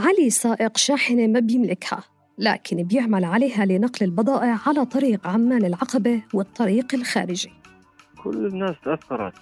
علي 0.00 0.30
سائق 0.30 0.76
شاحنة 0.76 1.26
ما 1.26 1.40
بيملكها 1.40 2.04
لكن 2.38 2.82
بيعمل 2.82 3.24
عليها 3.24 3.64
لنقل 3.64 4.06
البضائع 4.06 4.58
على 4.66 4.84
طريق 4.84 5.26
عمان 5.26 5.64
العقبة 5.64 6.22
والطريق 6.34 6.94
الخارجي. 6.94 7.52
كل 8.22 8.46
الناس 8.46 8.76
تأثرت. 8.84 9.32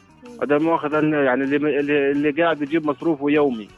هذا 0.42 0.58
ماخذ 0.58 0.92
يعني 0.92 1.44
اللي 1.44 1.80
اللي, 2.10 2.30
قاعد 2.30 2.62
يجيب 2.62 2.86
مصروفه 2.86 3.30
يومي. 3.30 3.68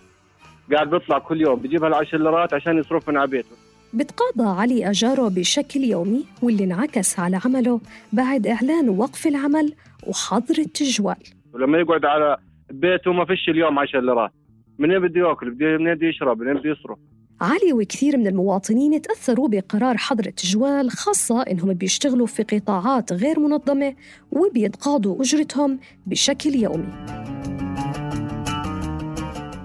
قاعد 0.72 0.90
بيطلع 0.90 1.18
كل 1.18 1.40
يوم 1.40 1.58
بيجيب 1.60 1.84
هالعشر 1.84 2.18
ليرات 2.18 2.54
عشان 2.54 2.78
يصرفهم 2.78 3.18
على 3.18 3.30
بيته. 3.30 3.56
بتقاضى 3.94 4.60
علي 4.60 4.90
أجاره 4.90 5.28
بشكل 5.28 5.80
يومي 5.80 6.24
واللي 6.42 6.64
انعكس 6.64 7.18
على 7.18 7.40
عمله 7.44 7.80
بعد 8.12 8.46
إعلان 8.46 8.88
وقف 8.88 9.26
العمل 9.26 9.74
وحظر 10.06 10.58
التجوال. 10.58 11.16
ولما 11.54 11.78
يقعد 11.78 12.04
على 12.04 12.36
بيته 12.70 13.12
ما 13.12 13.24
فيش 13.24 13.48
اليوم 13.48 13.78
10 13.78 14.00
ليرات 14.00 14.30
منين 14.80 14.98
بده 14.98 15.20
ياكل؟ 15.20 15.56
منين 15.60 15.94
بده 15.94 16.06
يشرب؟ 16.06 16.40
منين 16.42 16.54
بده 16.54 16.70
يصرف؟ 16.70 16.98
علي 17.40 17.72
وكثير 17.72 18.16
من 18.16 18.26
المواطنين 18.26 19.02
تأثروا 19.02 19.48
بقرار 19.48 19.96
حظر 19.96 20.26
التجوال 20.26 20.90
خاصة 20.90 21.42
إنهم 21.42 21.72
بيشتغلوا 21.72 22.26
في 22.26 22.42
قطاعات 22.42 23.12
غير 23.12 23.40
منظمة 23.40 23.94
وبيتقاضوا 24.32 25.22
أجرتهم 25.22 25.78
بشكل 26.06 26.54
يومي. 26.54 26.92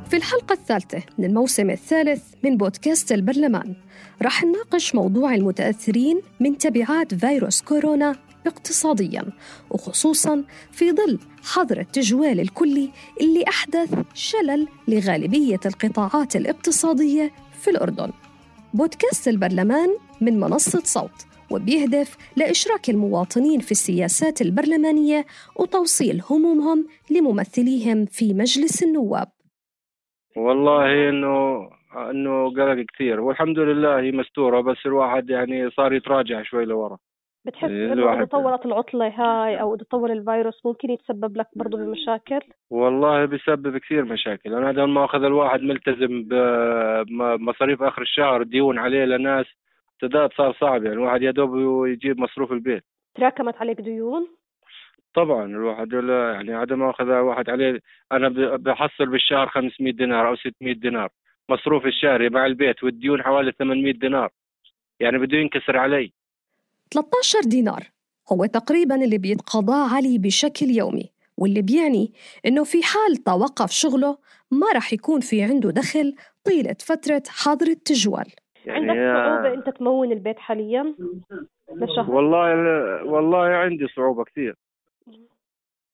في 0.09 0.15
الحلقة 0.17 0.53
الثالثة 0.53 1.03
من 1.17 1.25
الموسم 1.25 1.69
الثالث 1.69 2.33
من 2.43 2.57
بودكاست 2.57 3.11
البرلمان 3.11 3.75
رح 4.21 4.43
نناقش 4.43 4.95
موضوع 4.95 5.35
المتأثرين 5.35 6.21
من 6.39 6.57
تبعات 6.57 7.13
فيروس 7.13 7.61
كورونا 7.61 8.15
اقتصاديا 8.47 9.23
وخصوصا 9.69 10.43
في 10.71 10.91
ظل 10.91 11.19
حظر 11.43 11.79
التجوال 11.79 12.39
الكلي 12.39 12.89
اللي 13.21 13.43
أحدث 13.47 14.03
شلل 14.13 14.67
لغالبية 14.87 15.59
القطاعات 15.65 16.35
الاقتصادية 16.35 17.31
في 17.61 17.69
الأردن. 17.69 18.11
بودكاست 18.73 19.27
البرلمان 19.27 19.89
من 20.21 20.39
منصة 20.39 20.81
صوت 20.83 21.25
وبيهدف 21.51 22.17
لإشراك 22.37 22.89
المواطنين 22.89 23.59
في 23.59 23.71
السياسات 23.71 24.41
البرلمانية 24.41 25.25
وتوصيل 25.55 26.21
همومهم 26.29 26.87
لممثليهم 27.11 28.05
في 28.05 28.33
مجلس 28.33 28.83
النواب. 28.83 29.27
والله 30.35 31.09
إنه 31.09 31.69
إنه 32.11 32.49
قلق 32.49 32.85
كثير 32.93 33.19
والحمد 33.19 33.59
لله 33.59 33.99
هي 33.99 34.11
مستورة 34.11 34.61
بس 34.61 34.77
الواحد 34.85 35.29
يعني 35.29 35.69
صار 35.69 35.93
يتراجع 35.93 36.43
شوي 36.43 36.65
لورا. 36.65 36.97
بتحس 37.45 37.69
إيه، 37.69 37.93
إنه 37.93 38.13
إذا 38.13 38.25
طولت 38.25 38.65
العطلة 38.65 39.07
هاي 39.07 39.61
أو 39.61 39.75
إذا 39.75 39.83
طول 39.91 40.11
الفيروس 40.11 40.65
ممكن 40.65 40.89
يتسبب 40.89 41.37
لك 41.37 41.47
برضه 41.55 41.77
بمشاكل؟ 41.77 42.39
والله 42.69 43.25
بيسبب 43.25 43.77
كثير 43.77 44.05
مشاكل. 44.05 44.53
أنا 44.53 44.69
هذا 44.69 44.85
ما 44.85 45.05
أخذ 45.05 45.23
الواحد 45.23 45.61
ملتزم 45.61 46.23
بمصاريف 46.23 47.83
آخر 47.83 48.01
الشهر 48.01 48.43
ديون 48.43 48.79
عليه 48.79 49.05
لناس 49.05 49.45
سداد 50.01 50.33
صار 50.33 50.53
صعب. 50.53 50.83
يعني 50.83 50.95
الواحد 50.95 51.21
يا 51.21 51.31
دوب 51.31 51.85
يجيب 51.87 52.19
مصروف 52.19 52.51
البيت. 52.51 52.83
تراكمت 53.15 53.55
عليك 53.57 53.81
ديون؟ 53.81 54.27
طبعا 55.13 55.45
الواحد 55.45 55.93
لا 55.93 56.31
يعني 56.31 56.55
هذا 56.55 56.75
ما 56.75 56.89
أخذ 56.89 57.11
واحد 57.11 57.49
عليه. 57.49 57.79
أنا 58.11 58.29
بحصل 58.57 59.05
بالشهر 59.05 59.47
500 59.47 59.93
دينار 59.93 60.27
أو 60.27 60.35
600 60.35 60.73
دينار. 60.73 61.09
مصروف 61.49 61.85
الشهري 61.85 62.29
مع 62.29 62.45
البيت 62.45 62.83
والديون 62.83 63.23
حوالي 63.23 63.51
800 63.51 63.93
دينار. 63.93 64.29
يعني 64.99 65.17
بده 65.17 65.37
ينكسر 65.37 65.77
علي. 65.77 66.11
13 66.93 67.39
دينار. 67.49 67.83
هو 68.31 68.45
تقريبا 68.45 68.95
اللي 68.95 69.17
بيتقاضاه 69.17 69.95
علي 69.95 70.17
بشكل 70.17 70.65
يومي 70.65 71.11
واللي 71.37 71.61
بيعني 71.61 72.13
إنه 72.45 72.63
في 72.63 72.83
حال 72.83 73.15
توقف 73.15 73.71
شغله 73.71 74.17
ما 74.51 74.67
رح 74.75 74.93
يكون 74.93 75.19
في 75.19 75.43
عنده 75.43 75.71
دخل 75.71 76.15
طيلة 76.45 76.75
فترة 76.85 77.23
حظر 77.29 77.67
التجوال. 77.67 78.25
يعني 78.65 78.91
عندك 78.91 79.15
صعوبة 79.27 79.53
أنت 79.53 79.77
تمون 79.77 80.11
البيت 80.11 80.39
حاليا؟ 80.39 80.95
لشهر؟ 81.75 82.11
والله 82.11 82.45
والله 83.03 83.37
عندي 83.45 83.87
صعوبة 83.95 84.23
كثير. 84.23 84.55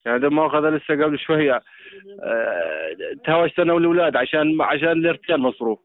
يعني 0.06 0.30
ما 0.30 0.48
اخذ 0.48 0.70
لسه 0.70 1.04
قبل 1.06 1.20
شوية 1.20 1.54
آه، 2.24 3.22
تهاوشت 3.26 3.60
أنا 3.60 3.74
والأولاد 3.74 4.16
عشان 4.16 4.62
عشان 4.62 5.02
ليرتين 5.02 5.38
مصروف. 5.38 5.80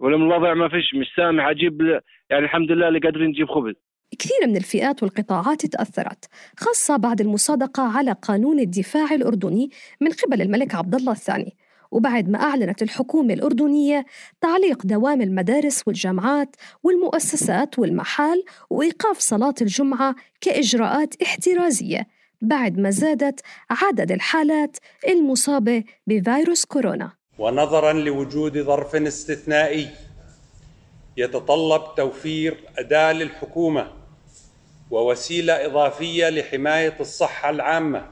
والوضع 0.00 0.54
ما 0.54 0.68
فيش 0.68 0.94
مش 0.94 1.06
سامح 1.16 1.46
أجيب 1.46 1.82
ل- 1.82 2.00
يعني 2.30 2.44
الحمد 2.44 2.70
لله 2.72 2.88
اللي 2.88 2.98
قادرين 2.98 3.28
نجيب 3.28 3.48
خبز. 3.48 3.74
كثير 4.18 4.46
من 4.46 4.56
الفئات 4.56 5.02
والقطاعات 5.02 5.66
تأثرت 5.66 6.24
خاصة 6.56 6.96
بعد 6.96 7.20
المصادقة 7.20 7.82
على 7.82 8.12
قانون 8.12 8.60
الدفاع 8.60 9.14
الأردني 9.14 9.70
من 10.00 10.10
قبل 10.10 10.42
الملك 10.42 10.74
عبد 10.74 10.94
الله 10.94 11.12
الثاني. 11.12 11.56
وبعد 11.90 12.28
ما 12.28 12.42
أعلنت 12.42 12.82
الحكومة 12.82 13.34
الأردنية 13.34 14.06
تعليق 14.40 14.86
دوام 14.86 15.22
المدارس 15.22 15.82
والجامعات 15.86 16.56
والمؤسسات 16.82 17.78
والمحال 17.78 18.44
وإيقاف 18.70 19.18
صلاة 19.18 19.54
الجمعة 19.60 20.14
كإجراءات 20.40 21.22
احترازية 21.22 22.06
بعد 22.42 22.78
ما 22.78 22.90
زادت 22.90 23.40
عدد 23.70 24.12
الحالات 24.12 24.76
المصابة 25.08 25.84
بفيروس 26.06 26.64
كورونا. 26.64 27.12
ونظرا 27.38 27.92
لوجود 27.92 28.58
ظرف 28.58 28.94
استثنائي 28.96 29.88
يتطلب 31.16 31.82
توفير 31.96 32.64
أداة 32.78 33.12
للحكومة 33.12 33.92
ووسيلة 34.90 35.66
إضافية 35.66 36.28
لحماية 36.28 36.96
الصحة 37.00 37.50
العامة 37.50 38.08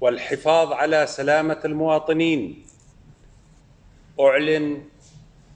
والحفاظ 0.00 0.72
على 0.72 1.06
سلامة 1.06 1.60
المواطنين. 1.64 2.64
أعلن 4.20 4.82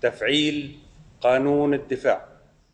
تفعيل 0.03 0.79
قانون 1.21 1.75
الدفاع. 1.75 2.29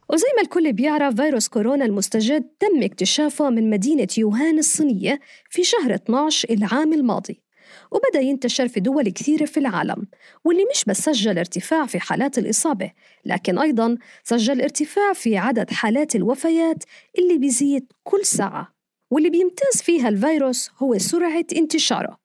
وزي 0.09 0.27
ما 0.37 0.43
الكل 0.43 0.73
بيعرف 0.73 1.15
فيروس 1.15 1.49
كورونا 1.49 1.85
المستجد 1.85 2.45
تم 2.61 2.83
اكتشافه 2.83 3.51
من 3.51 3.71
مدينة 3.71 4.09
يوهان 4.19 4.59
الصينية 4.59 5.21
في 5.51 5.65
شهر 5.65 5.95
12 5.95 6.51
العام 6.51 6.93
الماضي. 6.93 7.48
وبدأ 7.91 8.21
ينتشر 8.21 8.69
في 8.69 8.81
دول 8.81 9.09
كثيرة 9.09 9.45
في 9.45 9.61
العالم 9.61 10.07
واللي 10.45 10.65
مش 10.75 10.85
بس 10.85 10.99
سجل 11.01 11.39
ارتفاع 11.39 11.87
في 11.87 12.01
حالات 12.01 12.39
الإصابة 12.39 12.91
لكن 13.25 13.59
أيضاً 13.59 13.97
سجل 14.25 14.61
ارتفاع 14.63 15.13
في 15.13 15.37
عدد 15.37 15.71
حالات 15.71 16.17
الوفيات 16.17 16.85
اللي 17.19 17.39
بيزيد 17.39 17.93
كل 18.05 18.25
ساعة 18.25 18.75
واللي 19.11 19.31
بيمتاز 19.31 19.83
فيها 19.83 20.09
الفيروس 20.09 20.71
هو 20.79 20.99
سرعة 20.99 21.45
انتشاره. 21.57 22.19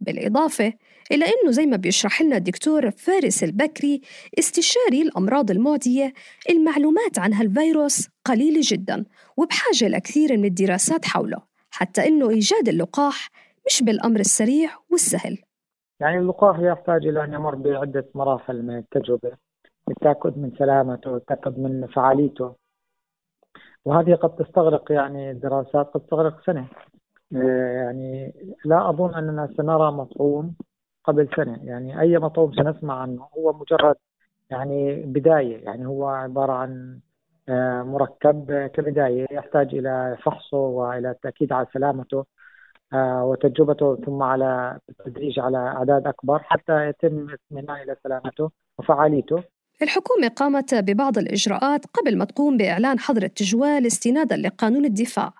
بالإضافة 0.00 0.72
إلى 1.12 1.24
أنه 1.24 1.50
زي 1.50 1.66
ما 1.66 1.76
بيشرح 1.76 2.22
لنا 2.22 2.36
الدكتور 2.36 2.90
فارس 2.90 3.44
البكري 3.44 4.00
استشاري 4.38 5.02
الأمراض 5.02 5.50
المعدية 5.50 6.12
المعلومات 6.50 7.18
عن 7.18 7.34
هالفيروس 7.34 8.08
قليلة 8.24 8.60
جدا 8.64 9.04
وبحاجة 9.36 9.88
لكثير 9.88 10.36
من 10.36 10.44
الدراسات 10.44 11.04
حوله 11.04 11.42
حتى 11.70 12.08
أنه 12.08 12.30
إيجاد 12.30 12.68
اللقاح 12.68 13.30
مش 13.68 13.82
بالأمر 13.82 14.20
السريع 14.20 14.70
والسهل. 14.90 15.38
يعني 16.00 16.18
اللقاح 16.18 16.58
يحتاج 16.58 17.06
إلى 17.06 17.24
أن 17.24 17.32
يمر 17.32 17.54
بعدة 17.54 18.06
مراحل 18.14 18.62
من 18.62 18.76
التجربة 18.76 19.32
للتأكد 19.88 20.38
من 20.38 20.52
سلامته 20.58 21.10
والتأكد 21.10 21.58
من 21.58 21.86
فعاليته. 21.86 22.54
وهذه 23.84 24.14
قد 24.14 24.36
تستغرق 24.36 24.92
يعني 24.92 25.30
الدراسات 25.30 25.86
قد 25.86 26.00
تستغرق 26.00 26.46
سنة. 26.46 26.68
آه، 27.36 27.72
يعني 27.72 28.34
لا 28.64 28.90
أظن 28.90 29.14
أننا 29.14 29.48
سنرى 29.56 29.92
مطعوم 29.92 30.54
قبل 31.04 31.28
سنة. 31.36 31.60
يعني 31.64 32.00
أي 32.00 32.18
مطعوم 32.18 32.52
سنسمع 32.52 33.00
عنه 33.00 33.28
هو 33.38 33.52
مجرد 33.52 33.96
يعني 34.50 35.02
بداية. 35.02 35.64
يعني 35.64 35.86
هو 35.86 36.06
عبارة 36.06 36.52
عن 36.52 37.00
آه، 37.48 37.82
مركب 37.82 38.70
كبداية 38.74 39.26
يحتاج 39.30 39.74
إلى 39.74 40.16
فحصه 40.22 40.56
وإلى 40.56 41.10
التأكيد 41.10 41.52
على 41.52 41.66
سلامته. 41.72 42.24
وتجربته 42.94 43.96
ثم 44.06 44.22
على 44.22 44.78
التدريج 44.88 45.38
على 45.38 45.58
أعداد 45.58 46.06
أكبر 46.06 46.38
حتى 46.38 46.88
يتم 46.88 47.26
اطمئنان 47.30 47.82
إلى 47.82 47.96
سلامته 48.04 48.50
وفعاليته. 48.78 49.42
الحكومة 49.82 50.28
قامت 50.28 50.74
ببعض 50.74 51.18
الإجراءات 51.18 51.86
قبل 51.86 52.18
ما 52.18 52.24
تقوم 52.24 52.56
بإعلان 52.56 52.98
حظر 52.98 53.22
التجوال 53.22 53.86
استنادا 53.86 54.36
لقانون 54.36 54.84
الدفاع. 54.84 55.32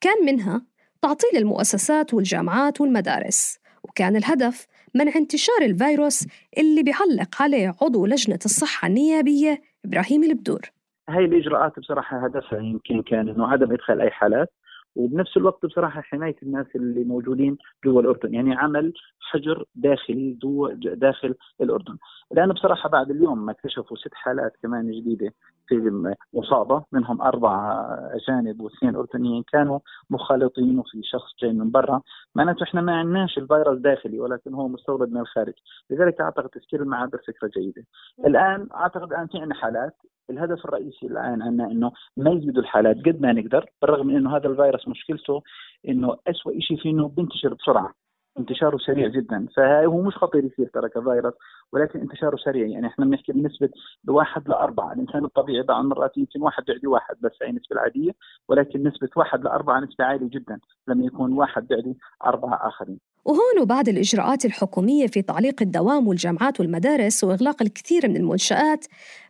كان 0.00 0.26
منها 0.26 0.62
تعطيل 1.02 1.36
المؤسسات 1.36 2.14
والجامعات 2.14 2.80
والمدارس 2.80 3.58
وكان 3.84 4.16
الهدف 4.16 4.66
منع 4.94 5.12
انتشار 5.16 5.62
الفيروس 5.62 6.26
اللي 6.58 6.82
بيعلق 6.82 7.42
عليه 7.42 7.74
عضو 7.82 8.06
لجنة 8.06 8.38
الصحة 8.44 8.88
النيابية 8.88 9.62
إبراهيم 9.84 10.24
البدور. 10.24 10.60
هاي 11.08 11.24
الإجراءات 11.24 11.78
بصراحة 11.78 12.24
هدفها 12.24 12.58
يمكن 12.58 13.02
كان 13.02 13.28
إنه 13.28 13.46
عدم 13.46 13.72
إدخال 13.72 14.00
أي 14.00 14.10
حالات 14.10 14.52
وبنفس 14.96 15.36
الوقت 15.36 15.66
بصراحة 15.66 16.00
حماية 16.00 16.36
الناس 16.42 16.66
اللي 16.76 17.04
موجودين 17.04 17.58
جوا 17.84 18.00
الأردن 18.00 18.34
يعني 18.34 18.54
عمل 18.54 18.92
حجر 19.20 19.64
داخلي 19.74 20.38
داخل 20.82 21.34
الأردن. 21.60 21.96
لأنه 22.30 22.54
بصراحة 22.54 22.88
بعد 22.88 23.10
اليوم 23.10 23.46
ما 23.46 23.52
اكتشفوا 23.52 23.96
ست 23.96 24.14
حالات 24.14 24.52
كمان 24.62 24.90
جديدة 24.90 25.30
في 25.68 26.14
مصابة 26.34 26.84
منهم 26.92 27.22
أربع 27.22 27.84
أجانب 28.12 28.60
واثنين 28.60 28.96
أردنيين 28.96 29.42
كانوا 29.52 29.78
مخالطين 30.10 30.78
وفي 30.78 31.02
شخص 31.02 31.30
جاي 31.42 31.52
من 31.52 31.70
برا. 31.70 32.00
معناته 32.34 32.62
إحنا 32.62 32.80
ما 32.80 32.96
عندناش 32.96 33.38
الفيروس 33.38 33.78
داخلي 33.78 34.20
ولكن 34.20 34.54
هو 34.54 34.68
مستورد 34.68 35.10
من 35.12 35.20
الخارج. 35.20 35.54
لذلك 35.90 36.20
أعتقد 36.20 36.48
تسكير 36.48 36.82
المعابر 36.82 37.18
فكره 37.26 37.48
جيدة. 37.48 37.84
الآن 38.26 38.68
أعتقد 38.74 39.12
الان 39.12 39.26
في 39.26 39.38
عندنا 39.38 39.54
حالات 39.54 39.94
الهدف 40.30 40.64
الرئيسي 40.64 41.06
الآن 41.06 41.42
عندنا 41.42 41.70
إنه 41.70 41.92
ما 42.16 42.30
يزيدوا 42.30 42.62
الحالات 42.62 42.96
قد 42.96 43.20
ما 43.20 43.32
نقدر 43.32 43.70
بالرغم 43.82 44.06
من 44.06 44.16
إنه 44.16 44.36
هذا 44.36 44.48
الفيروس 44.48 44.88
مشكلته 44.88 45.42
إنه 45.88 46.16
اسوء 46.26 46.60
شيء 46.60 46.76
فيه 46.76 46.90
إنه 46.90 47.08
بينتشر 47.08 47.54
بسرعة. 47.54 47.92
انتشاره 48.38 48.76
سريع 48.78 49.08
جدا. 49.08 49.46
فهو 49.56 50.02
مش 50.02 50.16
خطير 50.16 50.44
يصير 50.44 50.68
ترى 50.68 50.88
كفيروس 50.88 51.34
ولكن 51.72 52.00
انتشاره 52.00 52.36
سريع. 52.36 52.66
يعني 52.66 52.86
إحنا 52.86 53.04
بنحكي 53.04 53.32
بنسبة 53.32 53.68
بواحد 54.04 54.48
لأربعة. 54.48 54.92
الإنسان 54.92 55.24
الطبيعي 55.24 55.62
بعض 55.62 55.80
المرات 55.80 56.18
يمكن 56.18 56.42
واحد 56.42 56.64
بيعدي 56.64 56.86
واحد 56.86 57.16
بس 57.20 57.32
هي 57.42 57.50
النسبة 57.50 57.76
العادية 57.76 58.10
ولكن 58.48 58.82
نسبة 58.82 59.08
واحد 59.16 59.44
لأربعة 59.44 59.80
نسبة 59.80 60.04
عالية 60.04 60.28
جدا. 60.28 60.60
لما 60.88 61.04
يكون 61.04 61.32
واحد 61.32 61.66
بيعدي 61.68 61.98
أربعة 62.26 62.68
آخرين. 62.68 62.98
وهون 63.26 63.62
وبعد 63.62 63.88
الإجراءات 63.88 64.44
الحكومية 64.44 65.06
في 65.06 65.22
تعليق 65.22 65.62
الدوام 65.62 66.08
والجامعات 66.08 66.60
والمدارس 66.60 67.24
وإغلاق 67.24 67.62
الكثير 67.62 68.08
من 68.08 68.16
المنشآت 68.16 68.86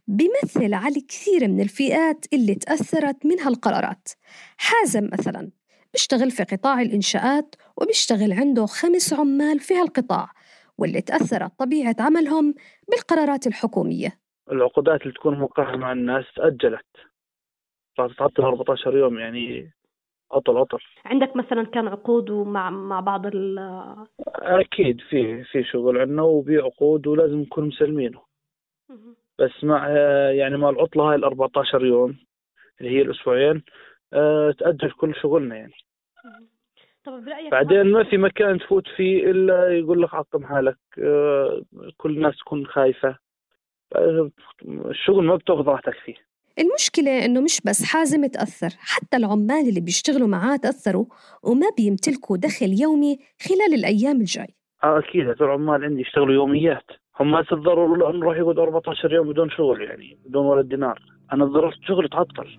بيمثل 0.07 0.75
على 0.75 0.97
الكثير 0.97 1.49
من 1.49 1.61
الفئات 1.61 2.27
اللي 2.33 2.55
تأثرت 2.55 3.27
منها 3.27 3.49
القرارات 3.49 4.09
حازم 4.57 5.09
مثلا 5.13 5.51
بيشتغل 5.93 6.31
في 6.31 6.45
قطاع 6.45 6.81
الإنشاءات 6.81 7.55
وبيشتغل 7.77 8.33
عنده 8.33 8.67
خمس 8.67 9.13
عمال 9.13 9.61
في 9.61 9.75
هالقطاع 9.75 10.29
واللي 10.79 11.01
تأثرت 11.01 11.59
طبيعة 11.59 11.97
عملهم 12.01 12.55
بالقرارات 12.91 13.47
الحكومية. 13.47 14.09
العقودات 14.53 15.03
اللي 15.03 15.13
تكون 15.13 15.39
موقعة 15.39 15.77
مع 15.77 15.93
الناس 15.93 16.25
تأجلت. 16.37 16.87
فتتعطل 17.99 18.43
14 18.43 18.97
يوم 18.97 19.19
يعني 19.19 19.73
عطل 20.33 20.57
عطل. 20.57 20.79
عندك 21.05 21.37
مثلا 21.37 21.65
كان 21.65 21.89
عقود 21.89 22.31
مع 22.31 22.71
مع 22.71 23.01
بعض 23.01 23.27
ال 23.27 23.59
أكيد 24.37 25.01
في 25.01 25.45
في 25.45 25.65
شغل 25.65 25.99
عندنا 25.99 26.23
وفي 26.23 26.59
عقود 26.59 27.07
ولازم 27.07 27.41
نكون 27.41 27.65
مسلمينه. 27.65 28.23
بس 29.39 29.65
مع 29.65 29.89
يعني 30.31 30.57
مع 30.57 30.69
العطلة 30.71 31.05
هاي 31.11 31.17
ال 31.17 31.25
14 31.25 31.85
يوم 31.85 32.17
اللي 32.81 32.91
هي 32.91 33.03
الأسبوعين 33.03 33.63
أه 34.13 34.51
تأجل 34.59 34.91
كل 34.91 35.15
شغلنا 35.15 35.57
يعني. 35.57 35.73
طب 37.05 37.25
برأيك 37.25 37.53
بعدين 37.53 37.93
ما 37.93 38.05
في 38.05 38.17
مكان 38.17 38.59
تفوت 38.59 38.89
فيه 38.89 39.31
إلا 39.31 39.79
يقول 39.79 40.03
لك 40.03 40.15
عقم 40.15 40.45
حالك 40.45 40.79
أه 40.99 41.63
كل 41.97 42.17
الناس 42.17 42.39
تكون 42.39 42.67
خايفة. 42.67 43.19
أه 43.97 44.31
الشغل 44.65 45.25
ما 45.25 45.37
بتاخذ 45.37 45.69
راحتك 45.69 45.95
فيه. 45.95 46.15
المشكلة 46.59 47.25
إنه 47.25 47.41
مش 47.41 47.61
بس 47.67 47.85
حازم 47.85 48.27
تأثر 48.27 48.71
حتى 48.79 49.17
العمال 49.17 49.69
اللي 49.69 49.81
بيشتغلوا 49.81 50.29
معاه 50.29 50.57
تأثروا 50.57 51.07
وما 51.43 51.67
بيمتلكوا 51.77 52.37
دخل 52.37 52.81
يومي 52.81 53.19
خلال 53.41 53.75
الأيام 53.75 54.21
الجاي. 54.21 54.55
آه 54.85 54.99
أكيد 54.99 55.21
هذول 55.21 55.49
العمال 55.49 55.85
عندي 55.85 56.01
يشتغلوا 56.01 56.35
يوميات. 56.35 56.87
هم 57.21 57.31
ما 57.31 57.43
تتضرروا 57.43 57.97
لأنه 57.97 58.27
راح 58.27 58.37
يقعد 58.37 58.59
14 58.59 59.13
يوم 59.13 59.29
بدون 59.29 59.51
شغل 59.51 59.83
يعني 59.83 60.19
بدون 60.27 60.47
ولا 60.47 60.63
دينار. 60.63 61.03
أنا 61.33 61.45
ضررت 61.45 61.79
شغلي 61.89 62.09
تعطل. 62.09 62.59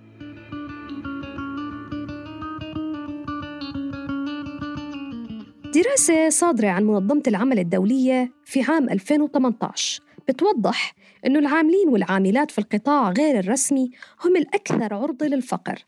دراسة 5.75 6.29
صادرة 6.29 6.67
عن 6.67 6.83
منظمة 6.83 7.23
العمل 7.27 7.59
الدولية 7.59 8.31
في 8.45 8.61
عام 8.61 8.89
2018 8.89 10.06
بتوضح 10.29 10.93
أنه 11.25 11.39
العاملين 11.39 11.89
والعاملات 11.89 12.51
في 12.51 12.59
القطاع 12.59 13.09
غير 13.11 13.39
الرسمي 13.39 13.89
هم 14.25 14.35
الأكثر 14.35 14.93
عرضة 14.93 15.25
للفقر. 15.25 15.85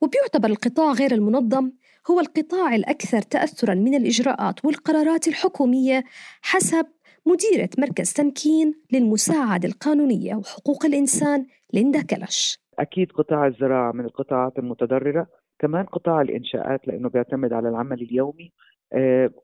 وبيعتبر 0.00 0.48
القطاع 0.48 0.92
غير 0.92 1.12
المنظم 1.12 1.72
هو 2.10 2.20
القطاع 2.20 2.74
الأكثر 2.74 3.22
تأثراً 3.22 3.74
من 3.74 3.94
الإجراءات 3.94 4.64
والقرارات 4.64 5.28
الحكومية 5.28 6.04
حسب 6.42 6.86
مديرة 7.26 7.68
مركز 7.78 8.12
تمكين 8.12 8.74
للمساعدة 8.92 9.68
القانونية 9.68 10.34
وحقوق 10.34 10.84
الإنسان 10.86 11.46
ليندا 11.72 12.02
كلش 12.02 12.58
أكيد 12.78 13.12
قطاع 13.12 13.46
الزراعة 13.46 13.92
من 13.92 14.04
القطاعات 14.04 14.58
المتضررة 14.58 15.26
كمان 15.58 15.84
قطاع 15.84 16.20
الإنشاءات 16.20 16.88
لأنه 16.88 17.08
بيعتمد 17.08 17.52
على 17.52 17.68
العمل 17.68 18.02
اليومي. 18.02 18.52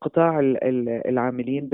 قطاع 0.01 0.41
العاملين 1.09 1.69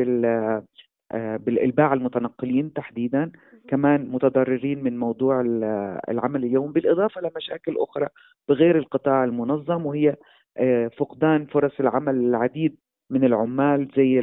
بال 1.12 1.38
بالإلباع 1.38 1.92
المتنقلين 1.92 2.72
تحديدا 2.72 3.32
كمان 3.68 4.08
متضررين 4.08 4.84
من 4.84 4.98
موضوع 4.98 5.40
العمل 6.08 6.44
اليوم 6.44 6.72
بالإضافة 6.72 7.20
لمشاكل 7.20 7.76
أخرى 7.78 8.08
بغير 8.48 8.78
القطاع 8.78 9.24
المنظم 9.24 9.86
وهي 9.86 10.16
فقدان 10.98 11.46
فرص 11.46 11.80
العمل 11.80 12.14
العديد 12.14 12.76
من 13.10 13.24
العمال 13.24 13.88
زي 13.96 14.20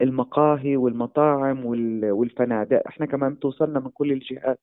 المقاهي 0.00 0.76
والمطاعم 0.76 1.66
والفنادق. 1.66 2.82
إحنا 2.86 3.06
كمان 3.06 3.34
بتوصلنا 3.34 3.80
من 3.80 3.88
كل 3.88 4.12
الجهات 4.12 4.60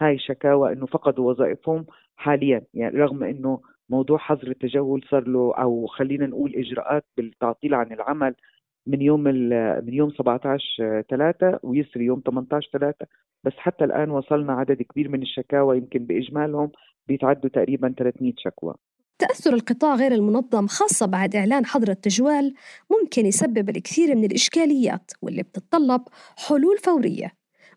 هاي 0.00 0.18
شكاوى 0.18 0.72
إنه 0.72 0.86
فقدوا 0.86 1.30
وظائفهم 1.30 1.86
حاليا. 2.16 2.62
يعني 2.74 2.98
رغم 2.98 3.22
إنه 3.24 3.60
موضوع 3.90 4.18
حظر 4.18 4.48
التجول 4.48 5.04
صار 5.10 5.28
له 5.28 5.54
أو 5.54 5.86
خلينا 5.86 6.26
نقول 6.26 6.52
إجراءات 6.56 7.04
بالتعطيل 7.16 7.74
عن 7.74 7.92
العمل 7.92 8.34
من 8.86 9.02
يوم 9.02 9.20
من 9.84 9.94
يوم 9.94 10.10
17 10.10 11.02
3 11.10 11.58
ويسري 11.62 12.04
يوم 12.04 12.22
18 12.26 12.68
3 12.72 13.06
بس 13.44 13.52
حتى 13.56 13.84
الآن 13.84 14.10
وصلنا 14.10 14.52
عدد 14.52 14.82
كبير 14.82 15.08
من 15.08 15.22
الشكاوى 15.22 15.78
يمكن 15.78 16.04
بإجمالهم 16.06 16.70
بيتعدوا 17.08 17.50
تقريبا 17.50 17.94
300 17.98 18.32
شكوى. 18.38 18.74
تأثر 19.18 19.54
القطاع 19.54 19.94
غير 19.94 20.12
المنظم 20.12 20.66
خاصة 20.66 21.06
بعد 21.06 21.36
إعلان 21.36 21.66
حظر 21.66 21.88
التجوال 21.88 22.54
ممكن 22.90 23.26
يسبب 23.26 23.68
الكثير 23.68 24.16
من 24.16 24.24
الإشكاليات 24.24 25.10
واللي 25.22 25.42
بتتطلب 25.42 26.00
حلول 26.48 26.78
فورية. 26.78 27.32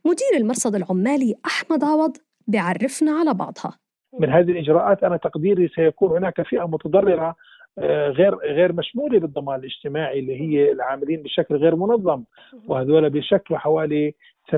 مدير 0.06 0.38
المرصد 0.38 0.76
العمالي 0.76 1.36
أحمد 1.46 1.84
عوض 1.84 2.18
بيعرفنا 2.48 3.12
على 3.12 3.34
بعضها. 3.34 3.80
من 4.20 4.30
هذه 4.30 4.52
الإجراءات 4.52 5.04
أنا 5.04 5.18
تقديري 5.18 5.68
سيكون 5.76 6.18
هناك 6.18 6.42
فئة 6.42 6.68
متضررة 6.68 7.36
غير 8.10 8.36
غير 8.36 8.74
مشمولة 8.74 9.20
بالضمان 9.20 9.60
الاجتماعي 9.60 10.20
اللي 10.20 10.42
هي 10.42 10.72
العاملين 10.72 11.24
بشكل 11.24 11.56
غير 11.56 11.76
منظم. 11.76 12.24
وهذول 12.68 13.10
بيشكلوا 13.10 13.60
حوالي 13.60 14.14
48% 14.52 14.56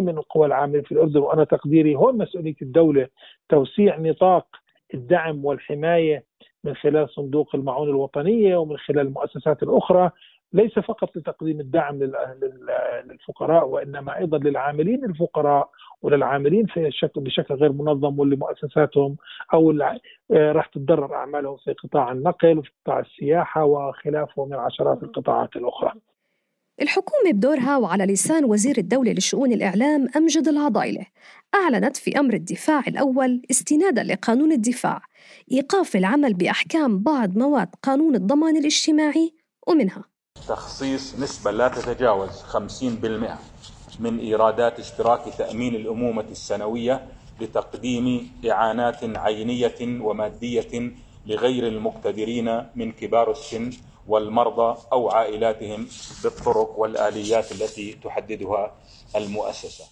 من 0.00 0.18
القوى 0.18 0.46
العامله 0.46 0.82
في 0.82 0.92
الأردن. 0.92 1.20
وأنا 1.20 1.44
تقديري 1.44 1.94
هون 1.94 2.18
مسؤولية 2.18 2.54
الدولة 2.62 3.08
توسيع 3.48 3.98
نطاق 3.98 4.46
الدعم 4.94 5.44
والحماية 5.44 6.24
من 6.64 6.74
خلال 6.74 7.08
صندوق 7.10 7.54
المعونه 7.54 7.90
الوطنية 7.90 8.56
ومن 8.56 8.76
خلال 8.76 9.06
المؤسسات 9.06 9.62
الأخرى 9.62 10.10
ليس 10.54 10.72
فقط 10.78 11.16
لتقديم 11.16 11.60
الدعم 11.60 11.98
للفقراء 13.04 13.68
وإنما 13.68 14.18
أيضا 14.18 14.38
للعاملين 14.38 15.04
الفقراء 15.04 15.70
وللعاملين 16.02 16.66
في 16.66 16.90
شكل 16.90 17.20
بشكل 17.20 17.54
غير 17.54 17.72
منظم 17.72 18.18
واللي 18.18 18.36
مؤسساتهم 18.36 19.16
أو 19.54 19.70
راح 20.30 20.66
تتضرر 20.66 21.14
أعمالهم 21.14 21.56
في 21.56 21.72
قطاع 21.72 22.12
النقل 22.12 22.58
وفي 22.58 22.70
قطاع 22.84 23.00
السياحة 23.00 23.64
وخلافه 23.64 24.44
من 24.44 24.54
عشرات 24.54 25.02
القطاعات 25.02 25.56
الأخرى. 25.56 25.92
الحكومة 26.82 27.32
بدورها 27.32 27.78
وعلى 27.78 28.04
لسان 28.04 28.44
وزير 28.44 28.78
الدولة 28.78 29.12
لشؤون 29.12 29.52
الإعلام 29.52 30.08
أمجد 30.16 30.48
العضايلة 30.48 31.06
أعلنت 31.54 31.96
في 31.96 32.18
أمر 32.18 32.34
الدفاع 32.34 32.82
الأول 32.88 33.42
استنادا 33.50 34.02
لقانون 34.02 34.52
الدفاع 34.52 35.00
إيقاف 35.52 35.96
العمل 35.96 36.34
بأحكام 36.34 37.02
بعض 37.02 37.38
مواد 37.38 37.68
قانون 37.82 38.14
الضمان 38.14 38.56
الاجتماعي 38.56 39.34
ومنها 39.68 40.13
تخصيص 40.48 41.14
نسبة 41.18 41.50
لا 41.50 41.68
تتجاوز 41.68 42.30
50% 42.42 44.00
من 44.00 44.18
إيرادات 44.18 44.80
اشتراك 44.80 45.34
تأمين 45.38 45.74
الأمومة 45.74 46.24
السنوية 46.30 47.06
لتقديم 47.40 48.30
إعانات 48.50 49.04
عينية 49.18 49.74
ومادية 49.80 50.92
لغير 51.26 51.66
المقتدرين 51.66 52.66
من 52.74 52.92
كبار 52.92 53.30
السن 53.30 53.70
والمرضى 54.08 54.78
أو 54.92 55.10
عائلاتهم 55.10 55.86
بالطرق 56.24 56.78
والآليات 56.78 57.52
التي 57.52 57.92
تحددها 58.04 58.76
المؤسسة. 59.16 59.84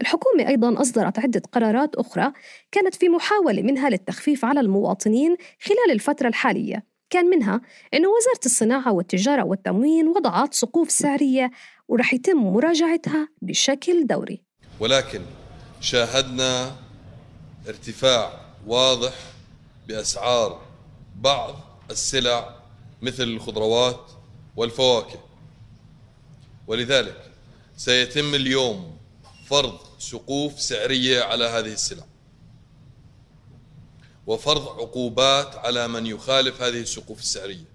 الحكومة 0.00 0.48
أيضا 0.48 0.80
أصدرت 0.80 1.18
عدة 1.18 1.42
قرارات 1.52 1.94
أخرى 1.94 2.32
كانت 2.72 2.94
في 2.94 3.08
محاولة 3.08 3.62
منها 3.62 3.90
للتخفيف 3.90 4.44
على 4.44 4.60
المواطنين 4.60 5.36
خلال 5.60 5.90
الفترة 5.92 6.28
الحالية 6.28 6.91
كان 7.12 7.26
منها 7.26 7.60
أنه 7.94 8.08
وزارة 8.08 8.46
الصناعة 8.46 8.92
والتجارة 8.92 9.44
والتموين 9.44 10.08
وضعت 10.08 10.54
سقوف 10.54 10.90
سعرية 10.90 11.50
ورح 11.88 12.14
يتم 12.14 12.36
مراجعتها 12.36 13.28
بشكل 13.42 14.06
دوري. 14.06 14.42
ولكن 14.80 15.22
شاهدنا 15.80 16.76
ارتفاع 17.68 18.40
واضح 18.66 19.14
بأسعار 19.88 20.60
بعض 21.16 21.54
السلع 21.90 22.56
مثل 23.02 23.22
الخضروات 23.22 24.10
والفواكه. 24.56 25.20
ولذلك 26.66 27.30
سيتم 27.76 28.34
اليوم 28.34 28.96
فرض 29.46 29.78
سقوف 29.98 30.60
سعرية 30.60 31.22
على 31.22 31.44
هذه 31.44 31.72
السلع. 31.72 32.04
وفرض 34.26 34.68
عقوبات 34.68 35.56
على 35.56 35.88
من 35.88 36.06
يخالف 36.06 36.62
هذه 36.62 36.80
السقوف 36.80 37.18
السعريه 37.20 37.72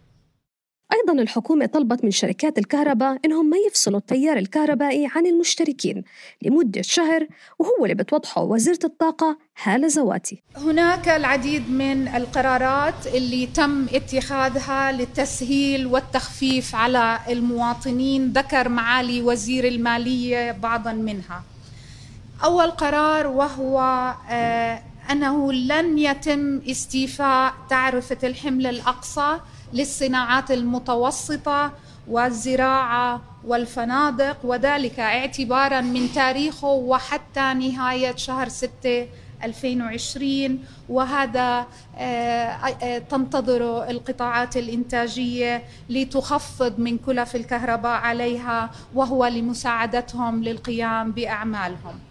أيضا 0.94 1.22
الحكومة 1.22 1.66
طلبت 1.66 2.04
من 2.04 2.12
شركات 2.12 2.58
الكهرباء 2.58 3.20
إنهم 3.26 3.50
ما 3.50 3.58
يفصلوا 3.58 4.00
التيار 4.00 4.38
الكهربائي 4.38 5.08
عن 5.16 5.26
المشتركين 5.26 6.04
لمدة 6.42 6.82
شهر 6.82 7.28
وهو 7.60 7.86
اللي 7.86 7.96
بتوضحه 7.96 8.42
وزيرة 8.44 8.80
الطاقة 8.84 9.38
هالة 9.64 9.88
زواتي. 9.88 10.44
هناك 10.56 11.10
العديد 11.10 11.70
من 11.70 12.08
القرارات 12.08 13.08
اللي 13.08 13.48
تم 13.48 13.86
اتخاذها 13.94 14.92
للتسهيل 14.92 15.88
والتخفيف 15.88 16.76
على 16.76 17.20
المواطنين 17.30 18.32
ذكر 18.32 18.70
معالي 18.70 19.22
وزير 19.22 19.68
المالية 19.68 20.52
بعضا 20.52 20.94
منها. 20.94 21.44
أول 22.44 22.72
قرار 22.72 23.28
وهو 23.28 23.80
آه، 24.30 24.82
أنه 25.12 25.54
لن 25.54 26.00
يتم 26.00 26.62
استيفاء 26.70 27.54
تعرفة 27.70 28.18
الحمل 28.24 28.68
الأقصى 28.68 29.40
للصناعات 29.74 30.52
المتوسطة 30.52 31.72
والزراعة 32.08 33.22
والفنادق 33.46 34.38
وذلك 34.44 35.00
اعتبارا 35.00 35.82
من 35.82 36.12
تاريخه 36.12 36.68
وحتى 36.68 37.54
نهاية 37.54 38.16
شهر 38.16 38.50
6 38.50 39.08
2020 39.44 40.60
وهذا 40.90 41.66
آه، 41.98 42.02
آه، 42.02 42.98
تنتظر 42.98 43.90
القطاعات 43.90 44.58
الإنتاجية 44.58 45.64
لتخفض 45.90 46.80
من 46.80 46.98
كلف 46.98 47.36
الكهرباء 47.36 47.92
عليها 47.92 48.70
وهو 48.96 49.26
لمساعدتهم 49.26 50.44
للقيام 50.44 51.12
بأعمالهم. 51.12 52.07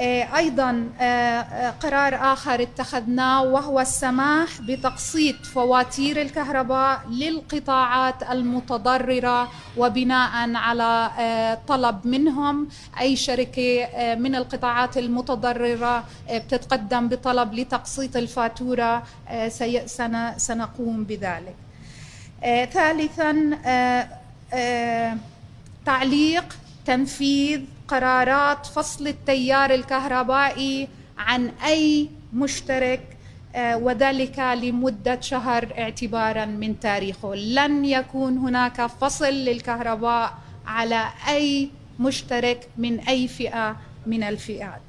أيضا 0.00 0.90
آه، 1.00 1.04
آه، 1.04 1.70
قرار 1.70 2.32
آخر 2.32 2.62
اتخذناه 2.62 3.42
وهو 3.42 3.80
السماح 3.80 4.60
بتقسيط 4.60 5.36
فواتير 5.46 6.22
الكهرباء 6.22 7.00
للقطاعات 7.10 8.22
المتضررة 8.22 9.48
وبناء 9.76 10.54
على 10.54 11.10
طلب 11.68 12.06
منهم. 12.06 12.68
أي 13.00 13.16
شركة 13.16 13.88
من 14.14 14.34
القطاعات 14.34 14.98
المتضررة 14.98 16.04
بتتقدم 16.30 17.08
بطلب 17.08 17.54
لتقسيط 17.54 18.16
الفاتورة 18.16 19.02
سنقوم 20.36 21.04
بذلك. 21.04 21.56
ثالثا 22.72 23.58
تعليق 25.86 26.56
تنفيذ 26.86 27.60
قرارات 27.90 28.66
فصل 28.66 29.06
التيار 29.06 29.74
الكهربائي 29.74 30.88
عن 31.18 31.48
أي 31.48 32.10
مشترك 32.32 33.16
آه، 33.54 33.76
وذلك 33.76 34.38
لمدة 34.38 35.20
شهر 35.20 35.74
اعتبارا 35.78 36.44
من 36.44 36.80
تاريخه. 36.80 37.34
لن 37.34 37.84
يكون 37.84 38.38
هناك 38.38 38.86
فصل 38.86 39.32
للكهرباء 39.32 40.34
على 40.66 41.08
أي 41.28 41.70
مشترك 42.00 42.68
من 42.76 43.00
أي 43.00 43.28
فئة 43.28 43.76
من 44.06 44.22
الفئات. 44.22 44.82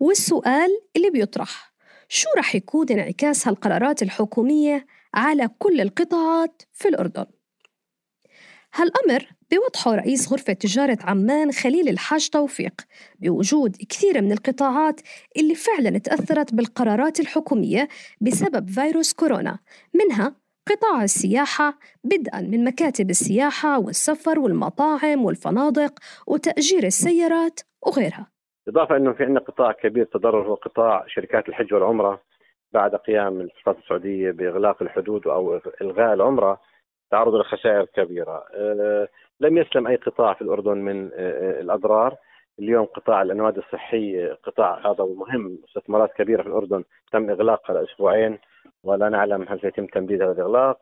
والسؤال 0.00 0.70
اللي 0.96 1.10
بيطرح 1.10 1.72
شو 2.08 2.28
رح 2.38 2.54
يكون 2.54 2.86
انعكاس 2.90 3.48
هالقرارات 3.48 4.02
الحكومية 4.02 4.86
على 5.14 5.48
كل 5.58 5.80
القطاعات 5.80 6.62
في 6.72 6.88
الأردن؟ 6.88 7.26
هالأمر 8.74 9.35
بوضحه 9.50 9.94
رئيس 9.94 10.32
غرفة 10.32 10.52
تجارة 10.52 10.98
عمان 11.02 11.52
خليل 11.52 11.88
الحاج 11.88 12.28
توفيق 12.28 12.72
بوجود 13.18 13.76
كثير 13.88 14.22
من 14.22 14.32
القطاعات 14.32 15.00
اللي 15.38 15.54
فعلا 15.54 15.98
تأثرت 15.98 16.54
بالقرارات 16.54 17.20
الحكومية 17.20 17.88
بسبب 18.20 18.68
فيروس 18.68 19.12
كورونا 19.12 19.58
منها 19.94 20.34
قطاع 20.68 21.02
السياحة 21.02 21.78
بدءا 22.04 22.40
من 22.40 22.64
مكاتب 22.64 23.10
السياحة 23.10 23.78
والسفر 23.78 24.38
والمطاعم 24.38 25.24
والفنادق 25.24 25.92
وتأجير 26.26 26.84
السيارات 26.84 27.60
وغيرها. 27.86 28.26
إضافة 28.68 28.96
أنه 28.96 29.12
في 29.12 29.24
عندنا 29.24 29.40
قطاع 29.40 29.72
كبير 29.72 30.04
تضرر 30.04 30.48
هو 30.48 30.54
قطاع 30.54 31.04
شركات 31.08 31.48
الحج 31.48 31.74
والعمرة. 31.74 32.20
بعد 32.72 32.94
قيام 32.94 33.40
السلطات 33.40 33.78
السعودية 33.78 34.30
بإغلاق 34.30 34.82
الحدود 34.82 35.26
أو 35.26 35.60
إلغاء 35.80 36.14
العمرة 36.14 36.60
تعرضوا 37.10 37.42
لخسائر 37.42 37.84
كبيرة. 37.84 38.44
آه، 38.54 39.08
لم 39.40 39.58
يسلم 39.58 39.86
أي 39.86 39.96
قطاع 39.96 40.34
في 40.34 40.42
الأردن 40.42 40.78
من 40.78 41.10
آه، 41.14 41.16
آه، 41.16 41.60
الأضرار. 41.60 42.16
اليوم 42.58 42.84
قطاع 42.84 43.22
الأنواد 43.22 43.58
الصحية 43.58 44.32
قطاع 44.42 44.78
هذا 44.78 45.04
مهم 45.04 45.58
استثمارات 45.68 46.12
كبيرة 46.12 46.42
في 46.42 46.48
الأردن 46.48 46.84
تم 47.12 47.30
إغلاقها 47.30 47.74
لأسبوعين 47.74 48.38
ولا 48.84 49.08
نعلم 49.08 49.42
هل 49.48 49.60
سيتم 49.60 49.86
تمديد 49.86 50.22
هذا 50.22 50.32
الإغلاق. 50.32 50.78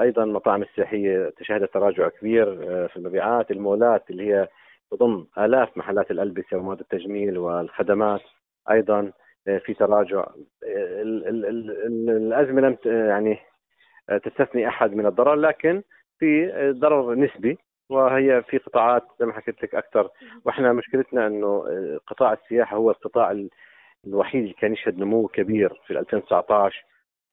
أيضا 0.00 0.24
المطاعم 0.24 0.62
السياحية 0.62 1.32
تشهدت 1.36 1.74
تراجع 1.74 2.08
كبير 2.08 2.56
في 2.88 2.96
المبيعات. 2.96 3.50
المولات 3.50 4.10
اللي 4.10 4.34
هي 4.34 4.48
تضم 4.90 5.26
آلاف 5.38 5.76
محلات 5.76 6.10
الألبسة 6.10 6.56
ومواد 6.56 6.80
التجميل 6.80 7.38
والخدمات 7.38 8.20
أيضا 8.70 9.12
في 9.44 9.74
تراجع. 9.74 10.26
الأزمة 12.08 12.60
لم 12.60 12.76
يعني 12.84 13.38
تستثني 14.24 14.68
أحد 14.68 14.94
من 14.94 15.06
الضرر 15.06 15.34
لكن 15.34 15.82
في 16.20 16.52
ضرر 16.78 17.14
نسبي 17.14 17.58
وهي 17.88 18.42
في 18.50 18.58
قطاعات 18.58 19.02
زي 19.20 19.26
ما 19.26 19.32
حكيت 19.32 19.62
لك 19.62 19.74
أكثر. 19.74 20.08
وإحنا 20.44 20.72
مشكلتنا 20.72 21.26
إنه 21.26 21.64
قطاع 22.06 22.32
السياحة 22.32 22.76
هو 22.76 22.90
القطاع 22.90 23.46
الوحيد 24.06 24.42
اللي 24.42 24.54
كان 24.60 24.72
يشهد 24.72 24.98
نمو 24.98 25.28
كبير 25.28 25.80
في 25.86 25.98
2019 25.98 26.84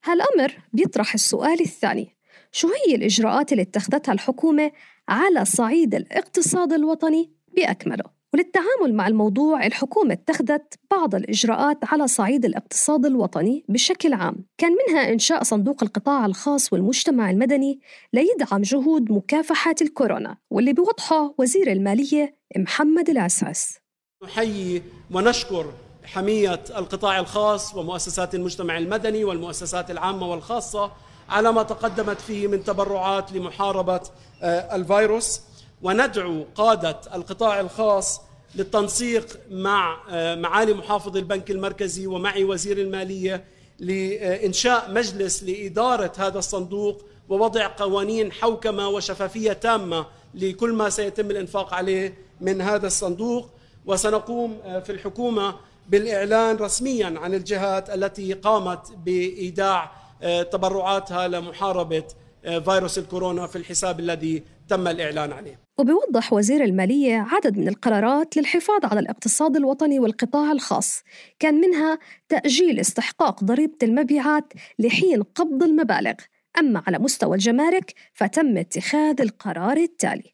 هالأمر 0.05 0.51
بيطرح 0.73 1.13
السؤال 1.13 1.61
الثاني. 1.61 2.15
شو 2.51 2.67
هي 2.67 2.95
الإجراءات 2.95 3.51
اللي 3.51 3.63
اتخذتها 3.63 4.13
الحكومة 4.13 4.71
على 5.09 5.45
صعيد 5.45 5.95
الاقتصاد 5.95 6.73
الوطني 6.73 7.31
بأكمله؟ 7.55 8.16
وللتعامل 8.33 8.93
مع 8.95 9.07
الموضوع 9.07 9.65
الحكومة 9.65 10.13
اتخذت 10.13 10.73
بعض 10.91 11.15
الإجراءات 11.15 11.77
على 11.83 12.07
صعيد 12.07 12.45
الاقتصاد 12.45 13.05
الوطني 13.05 13.65
بشكل 13.69 14.13
عام. 14.13 14.35
كان 14.57 14.71
منها 14.87 15.13
إنشاء 15.13 15.43
صندوق 15.43 15.83
القطاع 15.83 16.25
الخاص 16.25 16.73
والمجتمع 16.73 17.29
المدني 17.29 17.79
ليدعم 18.13 18.61
جهود 18.61 19.11
مكافحة 19.11 19.75
الكورونا 19.81 20.37
واللي 20.49 20.73
بوضحه 20.73 21.33
وزير 21.37 21.71
المالية 21.71 22.35
محمد 22.57 23.09
العسعس 23.09 23.77
نحيي 24.23 24.83
ونشكر 25.11 25.73
حمية 26.03 26.63
القطاع 26.77 27.19
الخاص 27.19 27.75
ومؤسسات 27.75 28.35
المجتمع 28.35 28.77
المدني 28.77 29.23
والمؤسسات 29.23 29.91
العامة 29.91 30.27
والخاصة 30.27 30.91
على 31.29 31.51
ما 31.51 31.63
تقدمت 31.63 32.21
فيه 32.21 32.47
من 32.47 32.63
تبرعات 32.63 33.31
لمحاربة 33.33 34.01
آه، 34.43 34.75
الفيروس. 34.75 35.41
وندعو 35.81 36.45
قادة 36.55 36.99
القطاع 37.13 37.59
الخاص 37.59 38.21
للتنسيق 38.55 39.39
مع 39.51 39.97
آه، 40.09 40.35
معالي 40.35 40.73
محافظ 40.73 41.17
البنك 41.17 41.51
المركزي 41.51 42.07
ومعي 42.07 42.43
وزير 42.43 42.77
المالية 42.77 43.43
لإنشاء 43.79 44.91
مجلس 44.91 45.43
لإدارة 45.43 46.11
هذا 46.17 46.39
الصندوق 46.39 47.05
ووضع 47.29 47.67
قوانين 47.77 48.31
حوكمة 48.31 48.87
وشفافية 48.87 49.53
تامة 49.53 50.05
لكل 50.33 50.73
ما 50.73 50.89
سيتم 50.89 51.31
الإنفاق 51.31 51.73
عليه 51.73 52.17
من 52.41 52.61
هذا 52.61 52.87
الصندوق. 52.87 53.49
وسنقوم 53.85 54.59
آه، 54.65 54.79
في 54.79 54.91
الحكومة 54.91 55.55
بالإعلان 55.89 56.55
رسميا 56.55 57.19
عن 57.19 57.33
الجهات 57.33 57.89
التي 57.89 58.33
قامت 58.33 58.91
بإيداع 59.05 59.91
آه، 60.21 60.43
تبرعاتها 60.43 61.27
لمحاربة 61.27 62.03
فيروس 62.43 62.97
الكورونا 62.97 63.47
في 63.47 63.55
الحساب 63.55 63.99
الذي 63.99 64.43
تم 64.69 64.87
الإعلان 64.87 65.33
عليه. 65.33 65.66
وبيوضح 65.79 66.33
وزير 66.33 66.63
المالية 66.63 67.27
عدد 67.31 67.57
من 67.57 67.67
القرارات 67.67 68.37
للحفاظ 68.37 68.85
على 68.85 68.99
الاقتصاد 68.99 69.55
الوطني 69.55 69.99
والقطاع 69.99 70.51
الخاص. 70.51 71.03
كان 71.39 71.53
منها 71.53 71.99
تأجيل 72.29 72.79
استحقاق 72.79 73.43
ضريبة 73.43 73.77
المبيعات 73.83 74.53
لحين 74.79 75.23
قبض 75.23 75.63
المبالغ. 75.63 76.13
أما 76.59 76.83
على 76.87 76.99
مستوى 76.99 77.35
الجمارك 77.35 77.93
فتم 78.13 78.57
اتخاذ 78.57 79.21
القرار 79.21 79.77
التالي. 79.77 80.33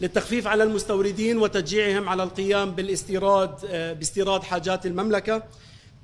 للتخفيف 0.00 0.46
على 0.46 0.62
المستوردين 0.62 1.38
وتشجيعهم 1.38 2.08
على 2.08 2.22
القيام 2.22 2.70
بالاستيراد 2.70 3.54
آه، 3.66 3.92
باستيراد 3.92 4.42
حاجات 4.42 4.86
المملكة 4.86 5.42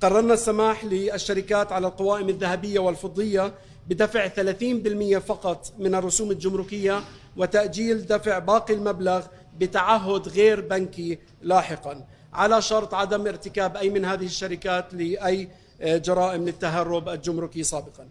قررنا 0.01 0.33
السماح 0.33 0.85
للشركات 0.85 1.71
على 1.71 1.87
القوائم 1.87 2.29
الذهبية 2.29 2.79
والفضية 2.79 3.53
بدفع 3.87 4.27
30% 4.27 5.17
فقط 5.17 5.73
من 5.79 5.95
الرسوم 5.95 6.31
الجمركية 6.31 7.03
وتأجيل 7.37 8.05
دفع 8.05 8.39
باقي 8.39 8.73
المبلغ 8.73 9.25
بتعهد 9.57 10.27
غير 10.27 10.61
بنكي 10.61 11.19
لاحقا. 11.41 12.05
على 12.33 12.61
شرط 12.61 12.93
عدم 12.93 13.27
ارتكاب 13.27 13.77
أي 13.77 13.89
من 13.89 14.05
هذه 14.05 14.25
الشركات 14.25 14.93
لأي 14.93 15.49
جرائم 15.81 16.45
للتهرب 16.45 17.09
الجمركي 17.09 17.63
سابقا. 17.63 18.09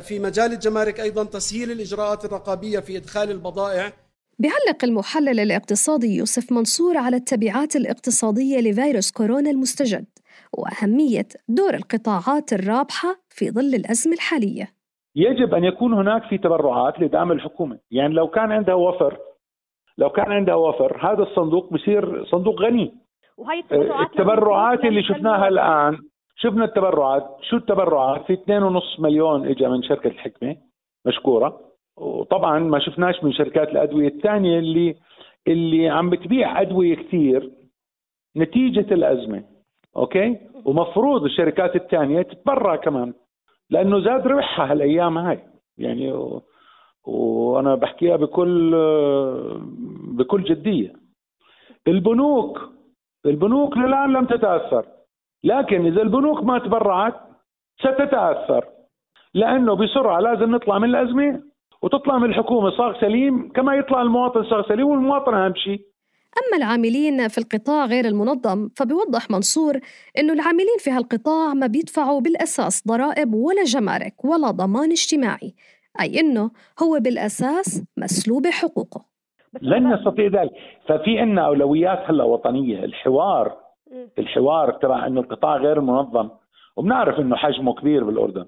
في 0.00 0.18
مجال 0.18 0.52
الجمارك 0.52 1.00
أيضا 1.00 1.24
تسهيل 1.24 1.70
الإجراءات 1.70 2.24
الرقابية 2.24 2.78
في 2.78 2.96
إدخال 2.96 3.30
البضائع. 3.30 3.92
بيعلق 4.38 4.84
المحلل 4.84 5.40
الاقتصادي 5.40 6.16
يوسف 6.16 6.52
منصور 6.52 6.96
على 6.96 7.16
التبعات 7.16 7.76
الاقتصادية 7.76 8.58
لفيروس 8.58 9.10
كورونا 9.10 9.50
المستجد 9.50 10.04
وأهمية 10.52 11.28
دور 11.48 11.74
القطاعات 11.74 12.52
الرابحة 12.52 13.25
في 13.36 13.50
ظل 13.50 13.74
الأزمة 13.74 14.14
الحالية. 14.14 14.68
يجب 15.16 15.54
أن 15.54 15.64
يكون 15.64 15.92
هناك 15.92 16.22
في 16.24 16.38
تبرعات 16.38 17.00
لدعم 17.00 17.32
الحكومة. 17.32 17.78
يعني 17.90 18.14
لو 18.14 18.28
كان 18.28 18.52
عندها 18.52 18.74
وفر 18.74 19.18
لو 19.98 20.10
كان 20.10 20.32
عندها 20.32 20.54
وفر 20.54 20.98
هذا 21.12 21.22
الصندوق 21.22 21.72
بصير 21.72 22.24
صندوق 22.24 22.62
غني. 22.62 22.94
وهي 23.36 23.60
التبرعات 23.60 24.10
التبرعات 24.10 24.84
اللي 24.84 25.02
شفناها 25.02 25.48
الآن 25.48 25.98
شفنا 26.36 26.64
التبرعات. 26.64 27.36
شو 27.42 27.56
التبرعات؟ 27.56 28.26
في 28.26 28.32
2.5 28.32 29.00
مليون 29.00 29.46
اجى 29.48 29.68
من 29.68 29.82
شركة 29.82 30.08
الحكمة 30.08 30.56
مشكورة. 31.06 31.60
وطبعا 31.96 32.58
ما 32.58 32.78
شفناش 32.78 33.24
من 33.24 33.32
شركات 33.32 33.68
الأدوية 33.68 34.08
الثانية 34.08 34.58
اللي 34.58 34.96
اللي 35.48 35.88
عم 35.88 36.10
بتبيع 36.10 36.60
أدوية 36.60 36.96
كثير 36.96 37.50
نتيجة 38.36 38.94
الأزمة. 38.94 39.44
أوكي؟ 39.96 40.38
ومفروض 40.64 41.24
الشركات 41.24 41.76
الثانية 41.76 42.22
تتبرع 42.22 42.76
كمان. 42.76 43.14
لأنه 43.70 44.00
زاد 44.00 44.26
ربحها 44.26 44.72
هالأيام 44.72 45.18
هاي. 45.18 45.38
يعني 45.78 46.12
و... 46.12 46.42
وأنا 47.04 47.74
بحكيها 47.74 48.16
بكل 48.16 48.70
بكل 50.18 50.42
جدية. 50.42 50.92
البنوك 51.88 52.60
البنوك 53.26 53.76
للآن 53.76 54.12
لم 54.12 54.24
تتأثر. 54.24 54.86
لكن 55.44 55.86
إذا 55.86 56.02
البنوك 56.02 56.44
ما 56.44 56.58
تبرعت 56.58 57.14
ستتأثر. 57.78 58.64
لأنه 59.34 59.74
بسرعة 59.74 60.20
لازم 60.20 60.54
نطلع 60.54 60.78
من 60.78 60.88
الأزمة. 60.88 61.42
وتطلع 61.82 62.18
من 62.18 62.30
الحكومة 62.30 62.70
صاغ 62.70 63.00
سليم 63.00 63.52
كما 63.52 63.74
يطلع 63.74 64.02
المواطن 64.02 64.44
صاغ 64.44 64.68
سليم 64.68 64.86
والمواطن 64.88 65.34
أهم 65.34 65.54
شيء. 65.54 65.80
أما 66.38 66.56
العاملين 66.56 67.28
في 67.28 67.38
القطاع 67.38 67.86
غير 67.86 68.04
المنظم 68.04 68.68
فبيوضح 68.76 69.30
منصور 69.30 69.74
أنه 70.18 70.32
العاملين 70.32 70.78
في 70.78 70.90
هالقطاع 70.90 71.54
ما 71.54 71.66
بيدفعوا 71.66 72.20
بالأساس 72.20 72.88
ضرائب 72.88 73.34
ولا 73.34 73.64
جمارك 73.64 74.24
ولا 74.24 74.50
ضمان 74.50 74.90
اجتماعي 74.90 75.54
أي 76.00 76.20
أنه 76.20 76.50
هو 76.82 77.00
بالأساس 77.00 77.84
مسلوب 77.96 78.46
حقوقه. 78.46 79.04
لن 79.62 79.90
يستطيع 79.92 80.26
ذلك. 80.26 80.52
ففي 80.88 81.18
عندنا 81.18 81.46
أولويات 81.46 81.98
هلا 82.10 82.24
وطنية 82.24 82.84
الحوار 82.84 83.56
الحوار 84.18 84.72
تبع 84.72 85.06
أنه 85.06 85.20
القطاع 85.20 85.56
غير 85.56 85.80
منظم 85.80 86.28
وبنعرف 86.76 87.20
أنه 87.20 87.36
حجمه 87.36 87.74
كبير 87.74 88.04
بالأردن. 88.04 88.46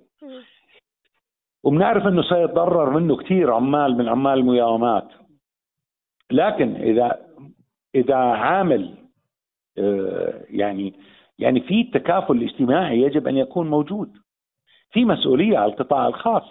وبنعرف 1.62 2.06
أنه 2.06 2.22
سيتضرر 2.22 2.98
منه 2.98 3.16
كثير 3.16 3.52
عمال 3.52 3.98
من 3.98 4.08
عمال 4.08 4.38
المياومات. 4.38 5.08
لكن 6.30 6.76
إذا 6.76 7.27
إذا 7.98 8.16
عامل 8.16 8.94
يعني 10.50 10.94
يعني 11.38 11.60
في 11.60 11.84
تكافل 11.84 12.42
اجتماعي 12.42 13.02
يجب 13.02 13.28
أن 13.28 13.36
يكون 13.36 13.70
موجود. 13.70 14.16
في 14.90 15.04
مسؤولية 15.04 15.58
على 15.58 15.72
القطاع 15.72 16.08
الخاص. 16.08 16.44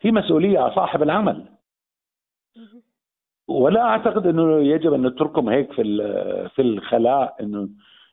في 0.00 0.12
مسؤولية 0.12 0.58
على 0.58 0.74
صاحب 0.74 1.02
العمل. 1.02 1.44
ولا 3.48 3.82
أعتقد 3.82 4.26
إنه 4.26 4.58
يجب 4.58 4.92
أن 4.92 5.06
نتركهم 5.06 5.48
هيك 5.48 5.72
في 5.72 5.82
في 6.54 6.62
الخلاء 6.62 7.36
إنه 7.40 7.68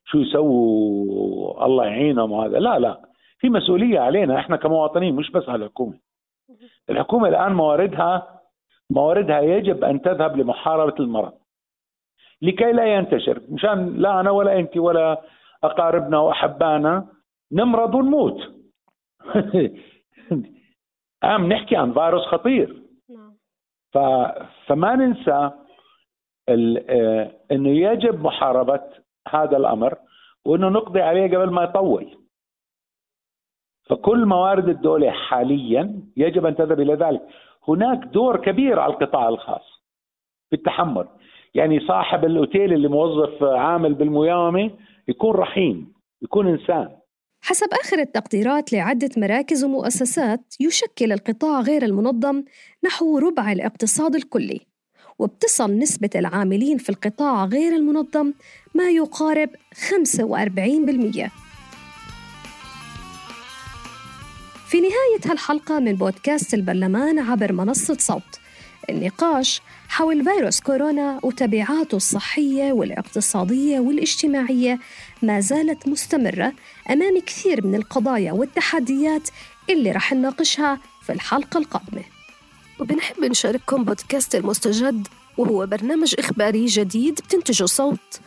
شو 0.05 0.17
يسووا 0.17 1.65
الله 1.65 1.85
يعينهم 1.85 2.31
وهذا. 2.31 2.59
لا 2.59 2.79
لا. 2.79 3.01
في 3.39 3.49
مسؤولية 3.49 3.99
علينا 3.99 4.39
إحنا 4.39 4.55
كمواطنين 4.55 5.15
مش 5.15 5.31
بس 5.31 5.49
على 5.49 5.65
الحكومة. 5.65 5.99
الحكومة 6.89 7.27
الآن 7.27 7.53
مواردها 7.53 8.41
مواردها 8.89 9.41
يجب 9.41 9.83
أن 9.83 10.01
تذهب 10.01 10.37
لمحاربة 10.37 10.95
المرض. 10.99 11.33
لكي 12.41 12.71
لا 12.71 12.95
ينتشر. 12.95 13.41
مشان 13.49 13.97
لا 13.97 14.19
أنا 14.19 14.31
ولا 14.31 14.59
أنت 14.59 14.77
ولا 14.77 15.21
أقاربنا 15.63 16.19
وأحبانا 16.19 17.07
نمرض 17.51 17.95
ونموت. 17.95 18.41
عم 21.23 21.53
نحكي 21.53 21.75
عن 21.75 21.93
فيروس 21.93 22.25
خطير. 22.25 22.83
نعم. 23.09 23.33
ف... 23.93 23.97
فما 24.67 24.95
ننسى 24.95 25.51
ال... 26.49 26.89
آه... 26.89 27.31
إنه 27.51 27.69
يجب 27.69 28.23
محاربة 28.23 28.81
هذا 29.27 29.57
الأمر 29.57 29.95
وإنه 30.45 30.69
نقضي 30.69 31.01
عليه 31.01 31.37
قبل 31.37 31.49
ما 31.49 31.63
يطول. 31.63 32.17
فكل 33.89 34.25
موارد 34.25 34.69
الدولة 34.69 35.11
حاليا 35.11 36.01
يجب 36.17 36.45
أن 36.45 36.55
تذهب 36.55 36.79
إلى 36.79 36.93
ذلك. 36.93 37.21
هناك 37.67 37.97
دور 37.97 38.41
كبير 38.41 38.79
على 38.79 38.93
القطاع 38.93 39.29
الخاص 39.29 39.83
في 40.49 40.55
التحمل. 40.55 41.07
يعني 41.55 41.79
صاحب 41.87 42.25
الأوتيل 42.25 42.73
اللي 42.73 42.87
موظف 42.87 43.43
عامل 43.43 43.93
بالمياومه 43.93 44.71
يكون 45.07 45.35
رحيم 45.35 45.93
يكون 46.21 46.47
إنسان. 46.47 46.89
حسب 47.41 47.67
آخر 47.83 47.99
التقديرات 47.99 48.73
لعدة 48.73 49.09
مراكز 49.17 49.63
ومؤسسات 49.63 50.55
يشكل 50.59 51.11
القطاع 51.11 51.61
غير 51.61 51.83
المنظم 51.83 52.43
نحو 52.85 53.17
ربع 53.17 53.51
الاقتصاد 53.51 54.15
الكلي. 54.15 54.61
وبتصل 55.19 55.71
نسبة 55.71 56.09
العاملين 56.15 56.77
في 56.77 56.89
القطاع 56.89 57.45
غير 57.45 57.75
المنظم 57.75 58.33
ما 58.75 58.89
يقارب 58.89 59.49
45% 59.75 61.31
في 64.69 64.77
نهاية 64.81 65.31
هالحلقة 65.31 65.79
من 65.79 65.93
بودكاست 65.93 66.53
البرلمان 66.53 67.19
عبر 67.19 67.53
منصة 67.53 67.93
صوت. 67.93 68.38
النقاش 68.89 69.61
حول 69.89 70.23
فيروس 70.23 70.59
كورونا 70.59 71.19
وتبعاته 71.23 71.95
الصحية 71.95 72.71
والاقتصادية 72.71 73.79
والاجتماعية 73.79 74.79
ما 75.21 75.39
زالت 75.39 75.87
مستمرة 75.87 76.53
أمام 76.89 77.19
كثير 77.25 77.67
من 77.67 77.75
القضايا 77.75 78.31
والتحديات 78.31 79.29
اللي 79.69 79.91
رح 79.91 80.13
نناقشها 80.13 80.79
في 81.05 81.13
الحلقة 81.13 81.57
القادمة. 81.57 82.03
وبنحب 82.79 83.25
نشارككم 83.25 83.83
بودكاست 83.83 84.35
المستجد 84.35 85.07
وهو 85.37 85.65
برنامج 85.65 86.15
إخباري 86.19 86.65
جديد 86.65 87.13
بتنتجه 87.13 87.65
صوت. 87.65 88.19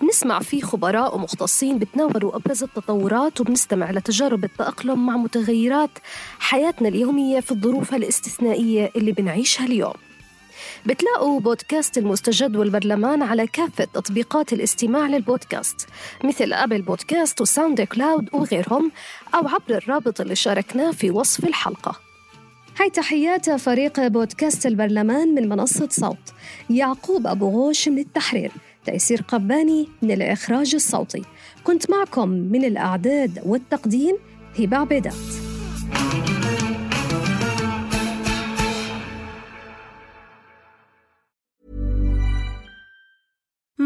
بنسمع 0.00 0.38
فيه 0.40 0.62
خبراء 0.62 1.14
ومختصين 1.16 1.78
بتناولوا 1.78 2.36
أبرز 2.36 2.62
التطورات 2.62 3.40
وبنستمع 3.40 3.90
لتجارب 3.90 4.44
التأقلم 4.44 5.06
مع 5.06 5.16
متغيرات 5.16 5.90
حياتنا 6.38 6.88
اليومية 6.88 7.40
في 7.40 7.52
الظروف 7.52 7.94
الاستثنائية 7.94 8.90
اللي 8.96 9.12
بنعيشها 9.12 9.66
اليوم. 9.66 9.94
بتلاقوا 10.88 11.40
بودكاست 11.40 11.98
المستجد 11.98 12.56
والبرلمان 12.56 13.22
على 13.22 13.46
كافة 13.46 13.84
تطبيقات 13.84 14.52
الاستماع 14.52 15.06
للبودكاست 15.06 15.86
مثل 16.24 16.52
Apple 16.52 16.82
Podcast 16.82 17.40
و 17.40 17.80
SoundCloud 17.80 18.28
وغيرهم 18.32 18.92
أو 19.34 19.48
عبر 19.48 19.76
الرابط 19.76 20.20
اللي 20.20 20.34
شاركناه 20.34 20.90
في 20.90 21.10
وصف 21.10 21.44
الحلقة. 21.44 22.00
هاي 22.80 22.90
تحيات 22.90 23.50
فريق 23.50 24.06
بودكاست 24.06 24.66
البرلمان 24.66 25.34
من 25.34 25.48
منصة 25.48 25.88
صوت. 25.90 26.32
يعقوب 26.70 27.26
أبو 27.26 27.48
غوش 27.48 27.88
من 27.88 27.98
التحرير. 27.98 28.52
تيسير 28.84 29.22
قباني 29.28 29.88
من 30.02 30.10
الإخراج 30.10 30.74
الصوتي. 30.74 31.22
كنت 31.64 31.90
معكم 31.90 32.28
من 32.28 32.64
الأعداد 32.64 33.42
والتقديم 33.46 34.16
هبة 34.58 34.76
عبيدات. 34.76 35.14